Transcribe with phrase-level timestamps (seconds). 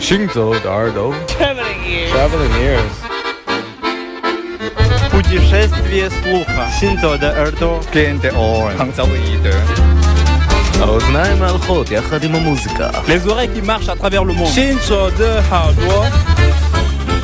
[0.00, 2.10] 行走的耳朵 Traveling ears.
[2.12, 2.94] Traveling ears
[5.10, 6.66] Путешествие слуха.
[6.80, 7.80] Синзо де Эрдо.
[7.92, 8.76] Gente on.
[8.76, 9.54] Hangzauide.
[10.80, 14.50] האוזניים ההלכות יחד עם המוזיקה Les oreilles qui marchent à travers le monde.
[14.50, 16.04] 行走的耳朵，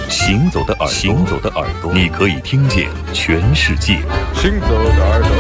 [0.09, 3.99] 行走的耳朵，行走的耳朵，你可以听见全世界。
[4.35, 5.31] 行走的耳朵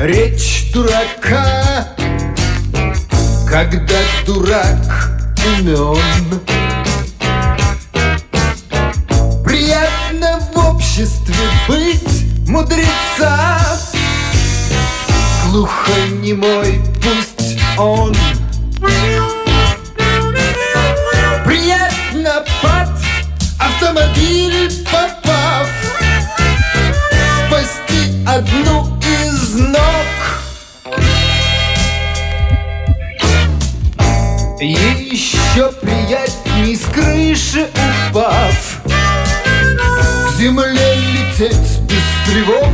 [0.00, 1.88] Речь дурака
[3.48, 3.96] Когда
[4.26, 5.10] дурак
[5.44, 5.96] умен.
[9.44, 11.34] Приятно в обществе
[11.66, 13.58] быть мудреца.
[15.46, 18.14] Глухонемой пусть он.
[21.44, 22.88] Приятно под
[23.58, 25.66] автомобиль попав.
[27.46, 28.97] Спасти одну
[29.58, 30.38] ног.
[34.60, 37.68] Еще приятней с крыши
[38.10, 38.80] упав.
[38.84, 42.72] К земле лететь без тревог.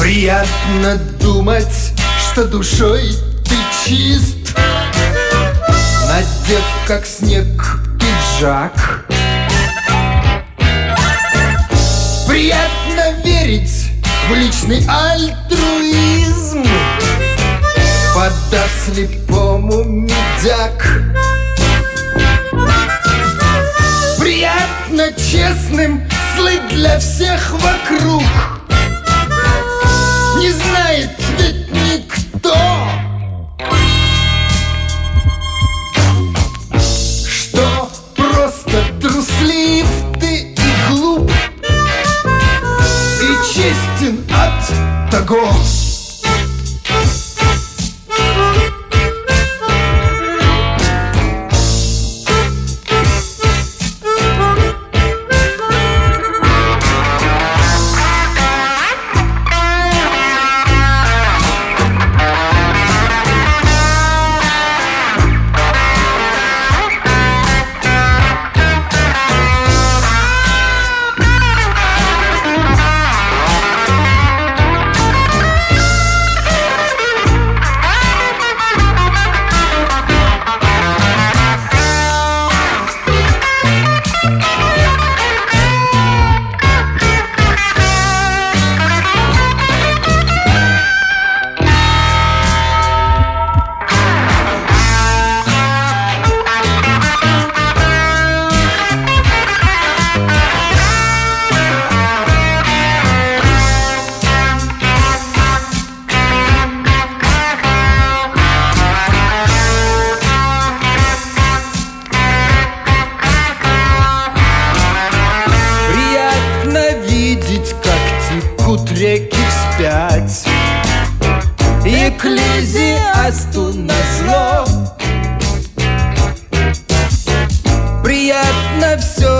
[0.00, 1.92] Приятно думать,
[2.32, 4.43] что душой ты чист
[6.14, 9.04] Надев как снег пиджак.
[12.28, 13.90] Приятно верить
[14.28, 16.64] в личный альтруизм.
[18.14, 20.86] Подав слепому медяк.
[24.20, 28.22] Приятно честным слыть для всех вокруг.
[30.38, 31.10] Не знает
[43.54, 45.46] честен от того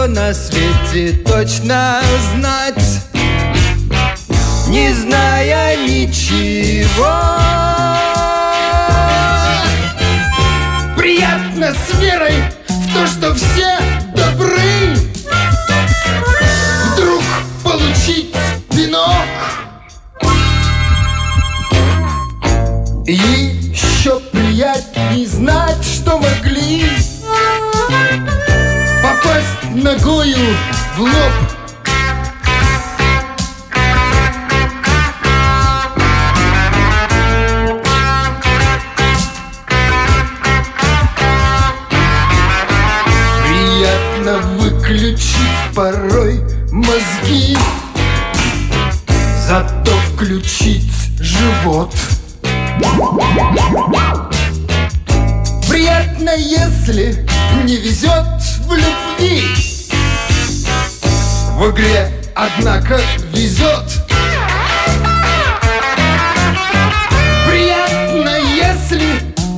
[0.09, 2.03] на свете точно
[2.35, 2.75] знать,
[4.69, 7.07] не зная ничего.
[10.97, 13.79] Приятно с верой в то, что все
[14.15, 14.95] добры.
[16.93, 17.23] Вдруг
[17.63, 18.35] получить
[18.71, 19.25] пинок.
[23.07, 26.44] И еще приятнее знать, что вокруг
[30.05, 30.37] Ногою
[30.97, 31.13] в лоб.
[43.47, 45.25] Приятно выключить
[45.75, 47.57] порой мозги
[49.49, 50.83] Зато включить
[51.19, 51.94] живот
[61.65, 63.01] В игре, однако,
[63.33, 63.87] везет.
[67.49, 69.01] Приятно, если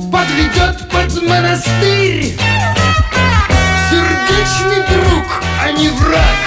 [0.09, 2.37] подведет под монастырь.
[3.89, 5.25] Сердечный друг,
[5.61, 6.37] а не враг.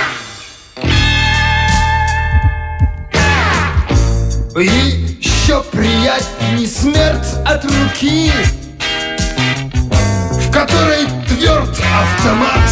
[4.57, 8.33] Еще приятней смерть от руки
[10.31, 12.71] В которой тверд автомат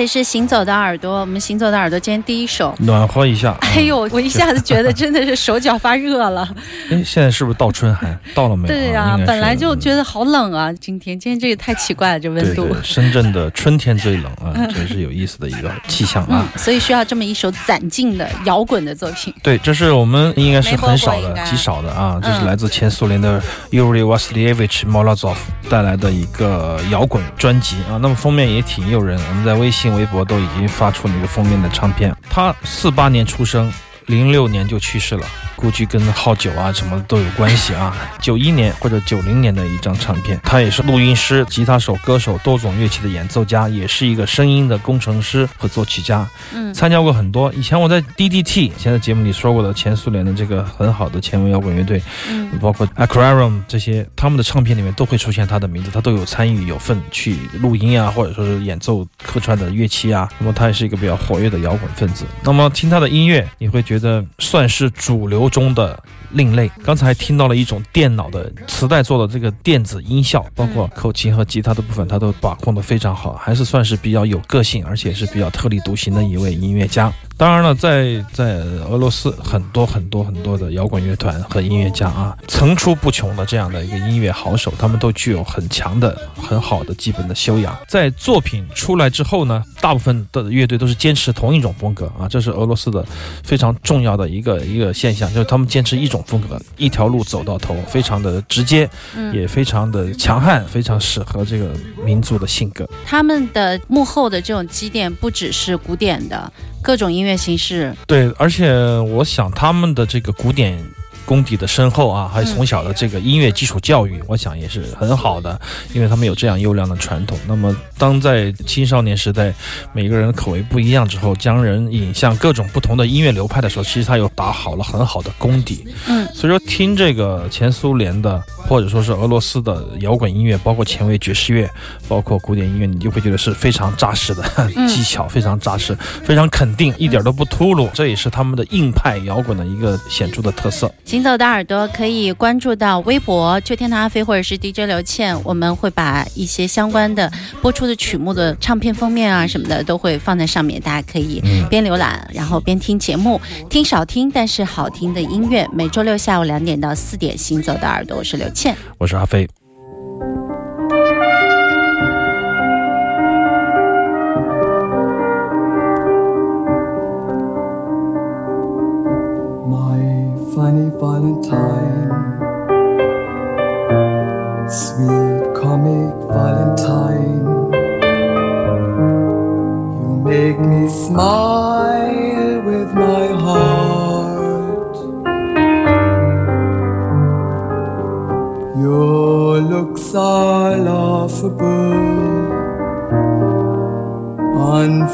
[0.00, 2.74] 里是行走的耳朵，我们行走的耳朵今天第一首。
[2.78, 3.54] 暖和一下。
[3.76, 6.48] 哎呦，我一下子觉得真的是手脚发热了。
[6.90, 8.18] 哎，现在是不是到春寒？
[8.34, 8.74] 到了没有？
[8.74, 12.64] 对呀、本来就觉得好冷啊，今天今天这个太奇怪了，这温度。
[12.64, 16.48] 对对，深圳的春天最冷啊，真是有意思的一个气象啊。
[16.50, 19.34] 嗯，所以需要这么一首攒劲的摇滚的作品。
[19.42, 23.38] 对，这是我们应该是很少的、极少的啊，这是嗯来自前苏联的
[23.70, 25.36] Yuri Vasilievich Molozov
[25.68, 28.00] 带来的一个摇滚专辑啊。
[28.00, 32.14] 那么封面也挺诱人，我们在微信、微博都已经发出了那个封面的唱片。
[32.28, 33.72] 他四八年出生，
[34.06, 35.26] 零六年就去世了。
[35.60, 37.94] 估计跟好酒啊什么的都有关系啊。
[38.20, 46.26] 九一年或者九零年的一张唱片，他也是录音师、吉他手、歌手、多种乐器的演奏家，也是一个声音的工程师和作曲家。
[46.54, 47.52] 嗯，参加过很多。
[47.52, 60.28] 以前我在 DDT，前的节目里说过的前苏联的这个很好的前卫摇滚乐队，嗯包括 Aquarium 这些，他们的唱片里面都会出现他的名字，他都有参与有份去录音啊，或者说是演奏客串的乐器啊。
[60.38, 62.24] 那么他也是一个比较活跃的摇滚分子。
[62.42, 66.02] 那么听他的音乐，你会觉得算是主流中的。
[66.32, 77.12] 另类，刚才听到了一种电脑的磁带做的这个电子音效，包括口琴和吉他的部分，他都把控的非常好，还是算是比较有个性，而且是比较特立独行的一位音乐家。
[77.40, 78.56] 当然了，在在
[78.90, 87.74] 俄罗斯很多很多很多的摇滚乐团和音乐家啊，层出不穷的这样的一个音乐好手，他们都具有很强的、很好的基本的修养。
[87.88, 93.02] 在作品出来之后呢，大部分的乐队都是坚持同一种风格啊，这是俄罗斯的
[93.42, 101.70] 非常重要的一个一个现象，就是他们坚持一种风格，一条路走到头，非常的直接，嗯也非常的强悍，非常适合这个
[102.04, 102.86] 民族的性格。
[103.06, 110.82] 他们的幕后的这种积淀不只是古典的各种音乐形式，对，而且我想他们的这个古典
[111.30, 115.60] 功底的深厚啊，还有从小的这个音乐基础教育，我想也是很好的，
[115.92, 117.38] 因为他们有这样优良的传统。
[117.46, 119.54] 那么，当在青少年时代，
[119.92, 125.86] 每个人的口味不一样之后，将人引向各种不同的音乐流派的时候，其实他又打好了很好的功底。
[126.08, 131.70] 嗯，所以说听这个前苏联的或者说是俄罗斯的摇滚音乐，包括前卫爵士乐，
[132.08, 134.42] 包括古典音乐，你就会觉得是非常扎实的
[134.88, 135.94] 技巧，非常扎实，
[136.24, 137.88] 非常肯定，一点都不秃噜。
[137.94, 140.92] 这也是他们的硬派摇滚的一个显著的特色。
[141.20, 155.68] 行走的耳朵可以关注到微博“秋天的阿飞”或者是 DJ 刘倩，我们会把一些相关的播出的曲目的唱片封面啊什么的都会放在上面，大家可以边浏览然后边听节目，听少听但是好听的音乐。
[155.74, 158.74] 每周六下午两点到四点，行走的耳朵，我是刘倩。
[158.96, 159.46] 我是阿飞。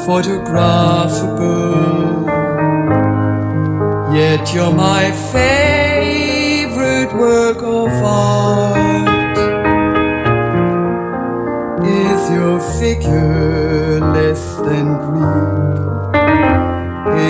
[0.07, 2.25] Unphotographable.
[4.15, 9.37] Yet you're my favorite work of art.
[11.85, 15.77] Is your figure less than Greek?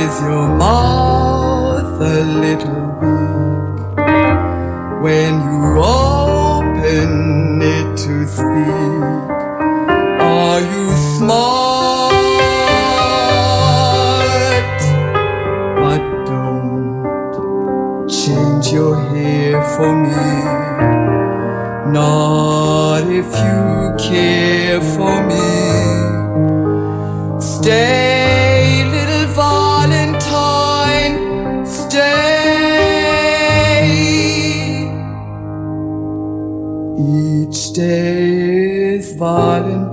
[0.03, 3.97] Is your mouth a little weak
[5.01, 8.96] when you open it to speak?
[23.29, 25.47] If you care for me.
[27.39, 31.15] Stay, little Valentine,
[31.65, 32.07] stay.
[36.97, 39.86] Each day is Valentine's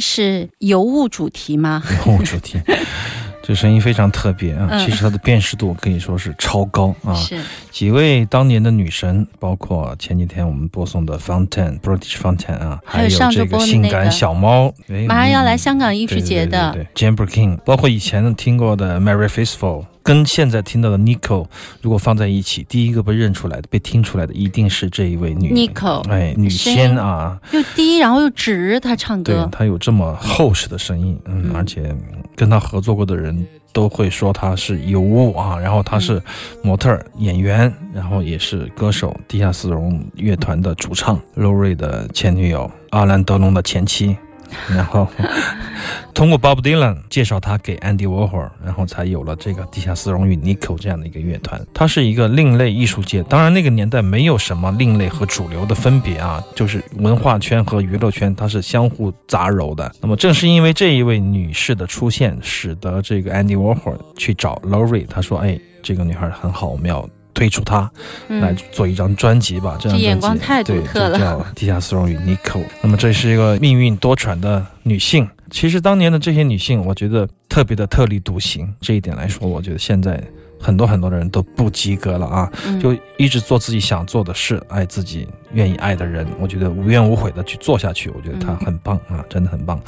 [0.00, 1.82] 是尤物主题吗？
[2.06, 2.60] 尤物，主题，
[3.42, 4.68] 这声音非常特别啊！
[4.72, 7.14] 嗯其实它的辨识度可以说是超高啊！
[7.14, 7.38] 是
[7.70, 21.46] 几位当年的女神，包括前几天我们播送的 Fountain British Fountain 啊，还有这个性感小猫，哎马上要来嗯香港艺术节的，对对对对 Jane Birkin，包括以前听过的 Mary Faithfull，跟现在听到的 Nico，
[21.82, 29.34] 如果放在一起，第一个被认出来的、被听出来的，一定是这一位女 Nico 哎，女仙啊，又低然后又直，她唱歌。
[29.34, 31.54] 对，她有这么厚实的声音，嗯，嗯。
[31.54, 31.94] 而且
[32.34, 36.22] 跟她合作过的人都会说她是尤物啊，然后她是
[36.62, 44.16] 模特儿、演员，然后也是歌手，地下丝绒乐团的主唱，Lori 的前女友，阿兰德隆的前妻。
[44.74, 45.06] 然后
[46.14, 51.60] 通过 Bob Dylan 介绍他给 Andy Warhol，然后才有了这个地下丝绒与 Nico 这样的一个乐团。
[51.72, 59.90] 它是一个另类艺术界，当然那个年代没有什么另类和主流的分别啊，就是文化圈和娱乐圈它是相互杂糅的。
[60.00, 67.82] 那么正是因为这一位女士的出现，使得这个 Andy Warhol 去找 Laurie，他说：“哎，这个女孩很好，我们要。”推出她
[68.26, 72.58] 来嗯，做一张专辑吧，这张眼专辑光太独对特了就叫 《地下丝绒与 Nico》。
[72.82, 75.28] 那么这是一个命运多舛的女性。
[75.48, 78.68] 其实当年的这些女性，我觉得特别的特立独行。
[78.80, 80.20] 这一点来说，我觉得现在
[80.60, 86.26] 很多很多的人都不及格了啊，嗯就一直做自己想做的事，爱自己愿意爱的人。
[86.40, 89.80] 我觉得无怨无悔的去做下去，我觉得她很棒啊，真的很棒。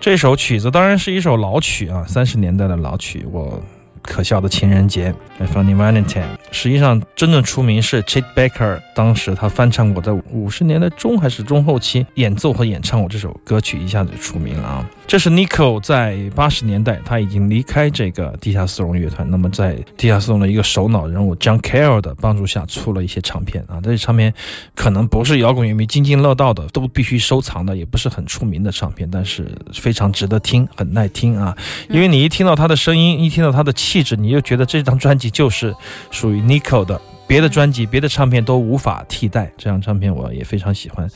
[0.00, 3.62] 这首曲子当然是一首老曲啊，三十年代的老曲，我。
[4.02, 5.14] 可笑的情人节，
[5.46, 6.22] 《Funny Valentine》。
[6.50, 14.88] 实际上，真正出名是 Chet Baker，当时他翻唱过，在五十年代中还是中后期演奏和演唱过这首歌曲，一下子就出名了啊。
[15.06, 23.80] 这是 Nico 在八十年代，他已经离开这个地下丝绒乐团，那么在地下丝绒的一个首脑人物 John Cale 的帮助下，出了一些唱片啊。
[23.82, 24.32] 这些唱片
[24.74, 31.56] 可能不是摇滚乐迷津津乐道的，都必须收藏的，也不是很出名的唱片，但是非常值得听，很耐听啊。
[31.88, 34.02] 因为你一听到他的声音，一听到他的气。
[34.02, 35.74] 质，你又觉得这张专辑就是
[36.10, 37.00] 属于 Nico 的。
[37.26, 41.06] 别的专辑、别的唱片都无法替代这张唱片，我也非常喜欢。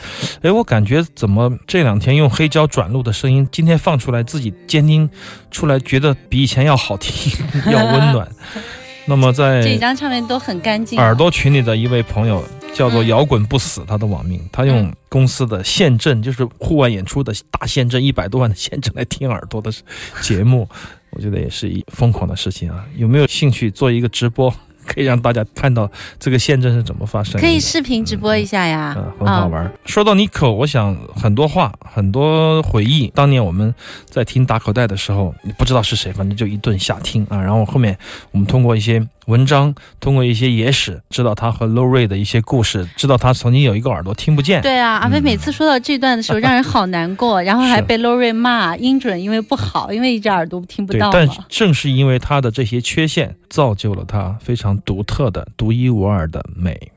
[0.43, 5.09] 哎，我感觉怎么这两天用黑胶转录的声音，今天放出来自己监听
[5.51, 7.33] 出来，觉得比以前要好听，
[7.73, 8.29] 要温暖。
[9.09, 10.99] 那么在这张唱片都很干净。
[10.99, 19.73] 耳朵群里的一位朋友叫做摇滚不死，他的网名，他用公司的县镇，就是户外演出的大县镇，一百多万的县镇来听耳朵的
[20.21, 20.69] 节目，
[21.13, 22.85] 我觉得也是一疯狂的事情啊！
[22.97, 24.53] 有没有兴趣做一个直播？
[24.85, 25.89] 可以让大家看到
[26.19, 29.73] 这个宪政是怎么发生的，可以视频直播一下呀，嗯，很好玩。
[29.87, 33.07] 说到 Nico，我想很多话，很多回忆。
[33.15, 33.73] 当年我们
[34.07, 37.41] 在听打口袋的时候，你不知道是谁，反正就一顿瞎听啊。
[37.41, 37.97] 然后后面
[38.33, 39.07] 我们通过一些。
[39.27, 44.61] 文章通过一些野史知道他和 Low Ray 的一些故事，知道他曾经有一个耳朵听不见。
[44.63, 51.11] 对啊，阿飞每次说到这段的时候，让人好难过， 然后还被 Low Ray 骂音准因为不好，因为一只耳朵听不到。
[51.15, 56.93] 但正是因为他的这些缺陷，造就了他非常独特的、独一无二的美。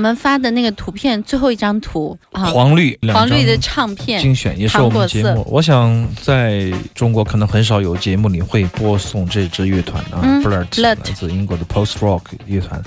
[0.00, 5.46] 们发的那个图片最后一张图啊，黄绿两黄绿的唱片精选也是我们节目。
[5.48, 12.82] 我想在中国可能很少有节目里会播送这支乐团啊、嗯 b l u r Blurt 来自英国的 Post Rock 乐团。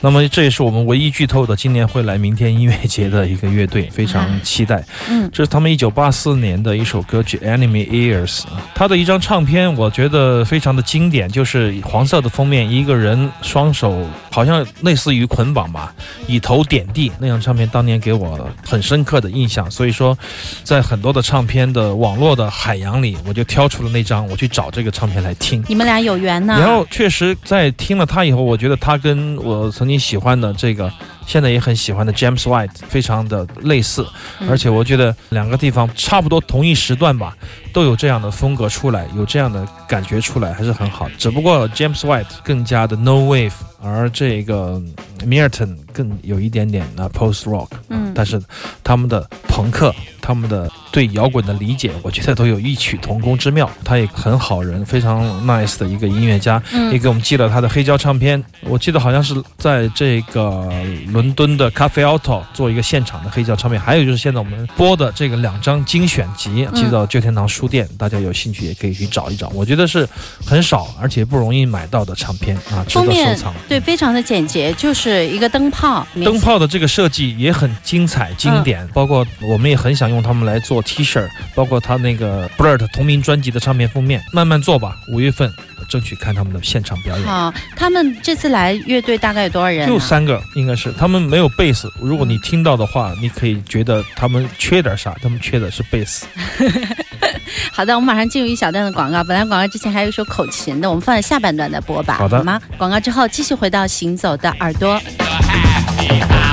[0.00, 4.84] 那么这也是我们唯一剧透的，今年会来明天音乐节的一个乐队，非常期待。
[5.08, 8.40] 嗯这是他们一九八四年的一首歌曲《Enemy Ears》，
[8.74, 15.94] 他的一张唱片，我觉得非常的经典，就是黄色的封面，一个人双手好像类似于捆绑吧，
[16.26, 17.12] 以头点地。
[17.18, 20.16] 那张唱片当年给我很深刻的印象，所以说，
[20.64, 25.62] 在很多的唱片的网络的海洋里，我就挑出了那张，我去找这个唱片来听。
[25.68, 26.56] 你们俩有缘呢。
[26.58, 30.90] 然后确实在听了他以后，我觉得他跟我曾经喜欢的这个，
[31.28, 34.04] 现在也很喜欢的 James White 非常的类似，
[34.40, 34.48] 嗯。
[34.48, 37.36] 而且我觉得两个地方差不多同一时段吧，
[37.70, 41.06] 都有这样的风格出来，有这样的感觉出来，还是很好。
[41.18, 44.82] 只不过 James White 更加的 No Wave，而这个
[45.20, 48.12] Milton 更有一点点的 Post Rock，嗯。
[48.14, 48.42] 但是
[48.82, 53.70] 他们的朋克，他们的对摇滚的理解，我觉得都有异曲同工之妙。
[53.84, 58.42] 他也很好人，非常 nice 的一个音乐家，嗯也给我们寄了他的黑胶唱片。
[58.62, 60.68] 我记得好像是在这个
[61.08, 69.48] 伦敦的 Cafe Auto 做一个现场的黑胶唱片，还有就是现在我们播的这个两张精选集，嗯寄到旧天堂书店，大家有兴趣也可以去找一找。
[69.50, 70.08] 我觉得是
[70.44, 73.54] 很少而且不容易买到的唱片啊，值得收藏。
[73.68, 84.96] 对，非常的简洁，就是一个灯泡，灯泡的这个设计也很精彩经典，嗯包括我们也很想用它们来做 T 恤，包括他那个 Blurt 同名专辑的唱片封面，慢慢做吧。
[85.08, 85.52] 五月份
[85.88, 87.26] 争取看他们的现场表演。
[87.26, 89.88] 好，他们这次来乐队大概有多少人、啊？
[89.88, 91.92] 就三个，应该是他们没有贝斯。
[92.00, 95.14] 如果你听到的话，你可以觉得他们缺点啥？
[95.22, 96.26] 他们缺的是贝斯。
[97.72, 99.22] 好的，我们马上进入一小段的广告。
[99.24, 102.60] 本来广告之前还有一首口琴的，我们放在下半段再播吧，好的好吗？
[102.76, 105.00] 广告之后继续回到行走的耳朵。
[105.18, 106.47] happy